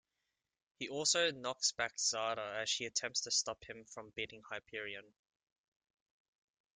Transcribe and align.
He 0.79 0.89
also 0.89 1.29
knocks 1.29 1.73
back 1.73 1.95
Zarda 1.99 2.59
as 2.59 2.67
she 2.69 2.85
attempts 2.87 3.21
to 3.21 3.29
stop 3.29 3.63
him 3.65 3.85
from 3.85 4.09
beating 4.15 4.41
Hyperion. 4.49 5.13